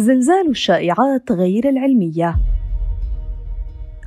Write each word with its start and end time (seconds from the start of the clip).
زلزال 0.00 0.48
الشائعات 0.48 1.32
غير 1.32 1.68
العلمية. 1.68 2.36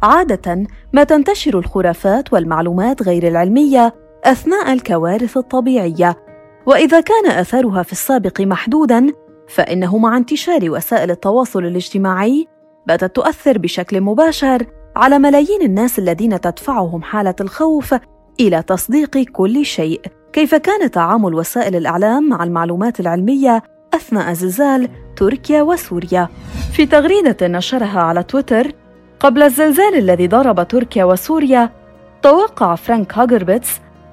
عادة 0.03 0.67
ما 0.93 1.03
تنتشر 1.03 1.59
الخرافات 1.59 2.33
والمعلومات 2.33 3.03
غير 3.03 3.27
العلمية 3.27 3.93
أثناء 4.23 4.73
الكوارث 4.73 5.37
الطبيعية 5.37 6.17
وإذا 6.65 7.01
كان 7.01 7.31
اثرها 7.31 7.83
في 7.83 7.91
السابق 7.91 8.41
محدودا 8.41 9.07
فإنه 9.47 9.97
مع 9.97 10.17
انتشار 10.17 10.71
وسائل 10.71 11.11
التواصل 11.11 11.65
الاجتماعي 11.65 12.47
باتت 12.87 13.15
تؤثر 13.15 13.57
بشكل 13.57 14.01
مباشر 14.01 14.65
على 14.95 15.19
ملايين 15.19 15.61
الناس 15.61 15.99
الذين 15.99 16.41
تدفعهم 16.41 17.01
حالة 17.01 17.35
الخوف 17.41 17.95
إلى 18.39 18.61
تصديق 18.61 19.17
كل 19.17 19.65
شيء. 19.65 20.01
كيف 20.33 20.55
كان 20.55 20.91
تعامل 20.91 21.33
وسائل 21.33 21.75
الإعلام 21.75 22.29
مع 22.29 22.43
المعلومات 22.43 22.99
العلمية 22.99 23.63
أثناء 23.93 24.33
زلزال 24.33 24.89
تركيا 25.15 25.61
وسوريا. 25.61 26.29
في 26.73 26.85
تغريدة 26.85 27.47
نشرها 27.47 27.99
على 27.99 28.23
تويتر 28.23 28.71
قبل 29.19 29.43
الزلزال 29.43 29.95
الذي 29.97 30.27
ضرب 30.27 30.67
تركيا 30.67 31.03
وسوريا 31.03 31.69
توقع 32.21 32.75
فرانك 32.75 33.17
هاجربيتس 33.17 33.69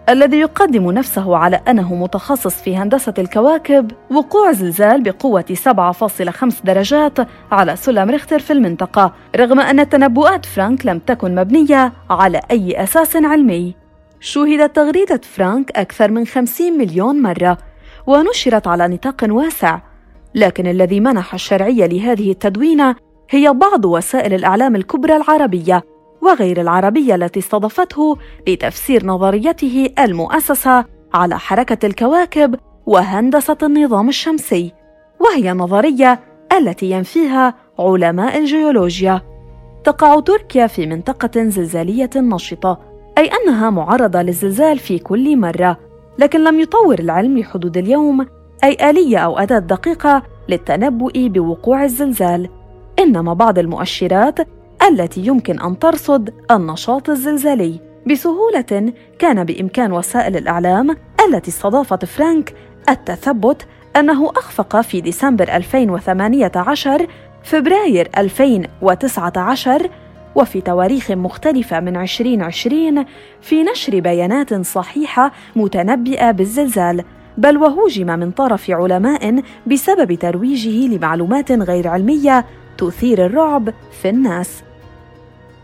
الذي 0.09 0.39
يقدم 0.39 0.91
نفسه 0.91 1.37
على 1.37 1.61
أنه 1.69 1.95
متخصص 1.95 2.55
في 2.62 2.77
هندسة 2.77 3.15
الكواكب 3.19 3.91
وقوع 4.11 4.53
زلزال 4.53 5.03
بقوة 5.03 5.45
7.5 5.55 6.65
درجات 6.65 7.19
على 7.53 7.77
سلم 7.77 8.11
ريختر 8.11 8.39
في 8.39 8.53
المنطقة 8.53 9.12
رغم 9.37 9.61
أن 9.61 9.89
تنبؤات 9.89 10.47
فرانك 10.47 10.87
لم 10.87 10.98
تكن 10.98 11.34
مبنية 11.34 11.92
على 12.11 12.41
أي 12.51 12.83
أساس 12.83 13.17
علمي. 13.17 13.75
شوهدت 14.20 14.77
تغريدة 14.77 15.20
فرانك 15.37 15.70
أكثر 15.78 16.11
من 16.11 16.27
50 16.27 16.78
مليون 16.78 17.23
مرة. 17.23 17.59
ونشرت 18.11 18.66
على 18.66 18.89
نطاق 18.89 19.27
واسع. 19.28 19.80
لكن 20.34 20.66
الذي 20.66 21.00
منح 21.00 21.34
الشرعية 21.34 21.86
لهذه 21.86 22.30
التدوينة 22.30 22.97
هي 23.30 23.53
بعض 23.53 23.84
وسائل 23.84 24.34
الإعلام 24.34 24.77
الكبرى 24.77 25.16
العربية 25.16 25.84
وغير 26.22 26.61
العربية 26.61 27.14
التي 27.14 27.41
استضافته 27.41 28.16
لتفسير 28.48 29.06
نظريته 29.06 29.91
المؤسسة 29.98 30.84
على 31.14 31.38
حركة 31.38 31.86
الكواكب 31.86 32.55
وهندسة 32.86 33.56
النظام 33.62 34.08
الشمسي 34.08 34.72
وهي 35.20 35.53
نظرية 35.53 36.20
التي 36.58 36.91
ينفيها 36.91 37.55
علماء 37.78 38.38
الجيولوجيا. 38.38 39.22
تقع 39.84 40.20
تركيا 40.20 40.66
في 40.66 40.86
منطقة 40.86 41.48
زلزالية 41.48 42.11
نشطة 42.16 42.81
أي 43.19 43.31
أنها 43.42 43.70
معرضة 43.70 44.22
للزلزال 44.22 44.78
في 44.78 44.98
كل 44.98 45.36
مرة. 45.36 45.89
لكن 46.19 46.44
لم 46.44 46.61
يطور 46.61 46.98
العلم 46.98 47.39
لحدود 47.39 47.77
اليوم 47.77 48.27
أي 48.64 48.91
آلية 48.91 49.19
أو 49.19 49.39
أداة 49.39 49.58
دقيقة 49.58 50.22
للتنبؤ 50.48 51.12
بوقوع 51.28 51.84
الزلزال. 51.84 52.48
إنما 52.98 53.34
بعض 53.34 53.58
المؤشرات 53.58 54.38
التي 54.88 55.20
يمكن 55.27 55.61
أن 55.61 55.78
ترصد 55.78 56.34
النشاط 56.50 57.11
الزلزالي 57.11 57.81
بسهولة 58.06 58.92
كان 59.19 59.44
بإمكان 59.44 59.92
وسائل 59.92 60.36
الإعلام 60.36 60.97
التي 61.28 61.50
استضافت 61.50 62.05
فرانك 62.05 62.55
التثبت 62.88 63.66
أنه 63.97 64.31
أخفق 64.31 64.81
في 64.81 65.00
ديسمبر 65.00 65.56
2018 65.56 67.06
فبراير 67.42 68.08
2019 68.19 69.91
وفي 70.34 70.61
تواريخ 70.61 71.11
مختلفة 71.11 71.81
من 71.81 71.97
2020 71.97 73.05
في 73.41 73.62
نشر 73.62 74.00
بيانات 74.00 74.55
صحيحة 74.55 75.33
متنبئة 75.56 76.31
بالزلزال 76.31 77.05
بل 77.39 77.56
وهوجم 77.56 78.06
من 78.06 78.31
طرف 78.31 78.70
علماء 78.70 79.42
بسبب 79.67 80.14
ترويجه 80.14 80.97
لمعلومات 80.97 81.53
غير 81.53 81.88
علمية 81.88 82.44
تثير 82.78 83.27
الرعب 83.27 83.75
في 84.03 84.09
الناس. 84.09 84.62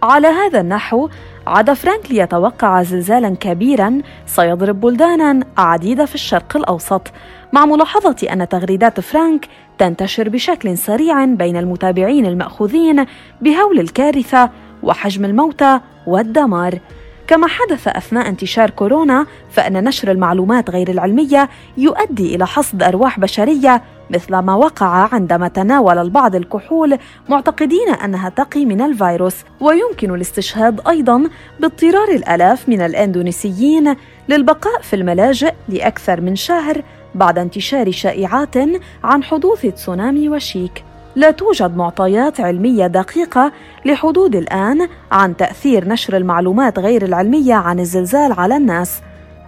على 0.03 0.27
هذا 0.27 0.61
النحو 0.61 1.09
عاد 1.47 1.73
فرانك 1.73 2.11
ليتوقع 2.11 2.83
زلزالا 2.83 3.29
كبيرا 3.41 4.03
سيضرب 4.27 4.81
بلدانا 4.81 5.47
عديدة 5.59 6.05
في 6.05 6.15
الشرق 6.15 6.57
الأوسط 6.57 7.13
مع 7.53 7.67
ملاحظة 7.67 8.17
أن 8.33 8.49
تغريدات 8.49 9.01
فرانك 9.01 9.49
تنتشر 9.79 10.29
بشكل 10.29 10.79
سريع 10.79 11.25
بين 11.25 11.57
المتابعين 11.57 12.27
المأخوذين 12.27 13.05
بهول 13.41 13.81
الكارثة 13.81 14.51
وحجم 14.83 15.25
الموتى 15.25 15.81
والدمار. 16.07 16.79
كما 17.27 17.47
حدث 17.47 17.89
أثناء 17.89 18.29
انتشار 18.29 18.71
كورونا 18.71 19.27
فإن 19.51 19.85
نشر 19.85 20.11
المعلومات 20.11 20.71
غير 20.71 20.89
العلمية 20.91 21.49
يؤدي 21.77 22.35
إلى 22.35 22.47
حصد 22.47 22.83
أرواح 22.83 23.21
بشرية 23.21 23.83
مثل 24.11 24.37
ما 24.37 24.55
وقع 24.55 25.09
عندما 25.13 25.49
تناول 25.49 25.99
البعض 25.99 26.35
الكحول 26.35 26.99
معتقدين 27.29 27.89
أنها 28.05 28.29
تقي 28.29 28.65
من 28.65 28.81
الفيروس. 28.81 29.37
ويمكن 29.61 30.15
الاستشهاد 30.15 30.89
أيضا 30.89 31.29
باضطرار 31.61 32.09
الآلاف 32.09 32.69
من 32.69 32.81
الإندونيسيين 32.81 33.97
للبقاء 34.29 34.81
في 34.83 34.97
الملاجئ 34.97 35.53
لأكثر 35.69 36.21
من 36.21 36.37
شهر 36.37 36.83
بعد 37.15 37.39
انتشار 37.39 37.91
شائعات 37.91 38.57
عن 39.05 39.23
حدوث 39.23 39.67
تسونامي 39.67 40.29
وشيك. 40.29 40.85
لا 41.17 41.31
توجد 41.31 41.77
معطيات 41.77 42.41
علمية 42.41 42.87
دقيقة 42.87 43.53
لحدود 43.85 44.37
الآن 44.37 44.89
عن 45.13 45.37
تأثير 45.37 45.89
نشر 45.89 46.17
المعلومات 46.17 46.79
غير 46.79 47.05
العلمية 47.05 47.55
عن 47.55 47.81
الزلزال 47.81 48.33
على 48.33 48.57
الناس. 48.57 49.01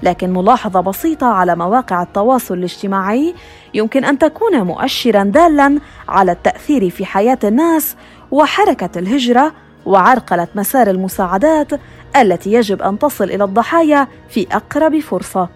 لكن 0.03 0.33
ملاحظة 0.33 0.81
بسيطة 0.81 1.27
على 1.27 1.57
مواقع 1.57 2.03
التواصل 2.03 2.55
الاجتماعي 2.55 3.35
يمكن 3.75 4.05
أن 4.05 4.19
تكون 4.19 4.63
مؤشرا 4.63 5.25
دالا 5.25 5.79
على 6.09 6.33
التأثير 6.33 6.91
في 6.91 7.07
حياة 7.07 7.39
الناس 7.45 7.97
وحركة 8.31 8.99
الهجرة 8.99 9.53
وعرقلة 9.87 10.49
مسار 10.55 10.91
المساعدات 10.91 11.73
التي 12.17 12.53
يجب 12.53 12.83
أن 12.83 12.99
تصل 12.99 13.25
إلى 13.25 13.45
الضحايا 13.45 14.09
في 14.29 14.47
أقرب 14.53 14.99
فرصة. 14.99 15.49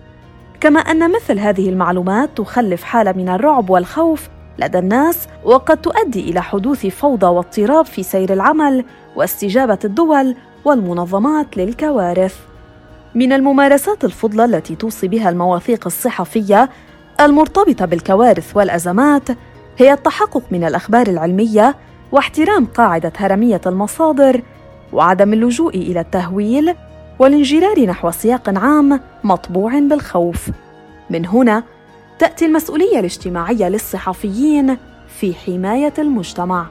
كما 0.61 0.81
أن 0.81 1.13
مثل 1.13 1.39
هذه 1.39 1.69
المعلومات 1.69 2.31
تخلف 2.37 2.83
حالة 2.83 3.13
من 3.13 3.29
الرعب 3.29 3.71
والخوف 3.71 4.29
لدى 4.59 4.79
الناس 4.79 5.29
وقد 5.45 5.77
تؤدي 5.77 6.31
إلى 6.31 6.43
حدوث 6.43 6.87
فوضى 6.87 7.27
واضطراب 7.27 7.87
في 7.87 8.03
سير 8.03 8.33
العمل 8.33 8.85
واستجابة 9.17 9.79
الدول 9.85 10.37
والمنظمات 10.65 11.57
للكوارث. 11.57 12.37
من 13.15 13.33
الممارسات 13.33 14.05
الفضلى 14.05 14.45
التي 14.45 14.75
توصي 14.75 15.09
بها 15.09 15.29
المواثيق 15.29 15.87
الصحفية 15.87 16.71
المرتبطة 17.21 17.85
بالكوارث 17.85 18.57
والأزمات 18.57 19.29
هي 19.79 19.93
التحقق 19.93 20.43
من 20.51 20.65
الأخبار 20.65 21.07
العلمية 21.07 21.77
واحترام 22.13 22.67
قاعدة 22.67 23.13
هرمية 23.17 23.61
المصادر 23.67 24.43
وعدم 24.93 25.33
اللجوء 25.33 25.77
إلى 25.77 26.01
التهويل 26.01 26.75
والانجرار 27.19 27.87
نحو 27.87 28.11
سياق 28.11 28.59
عام 28.59 29.01
مطبوع 29.25 29.79
بالخوف. 29.79 30.51
من 31.11 31.27
هنا 31.27 31.63
تأتي 32.19 32.45
المسؤولية 32.45 32.99
الاجتماعية 32.99 33.69
للصحفيين 33.69 34.77
في 35.21 35.35
حماية 35.35 35.95
المجتمع. 35.99 36.67